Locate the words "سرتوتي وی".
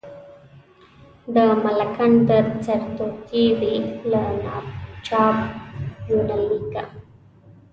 2.65-3.75